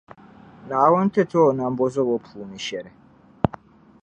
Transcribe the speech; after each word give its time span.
Naawuni 0.67 1.11
ti 1.13 1.21
ti 1.29 1.37
o 1.45 1.55
nambɔzɔbo 1.57 2.13
puuni 2.25 2.57
shɛli. 2.65 2.91